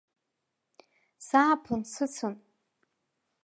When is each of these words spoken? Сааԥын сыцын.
Сааԥын 1.27 1.81
сыцын. 1.91 2.33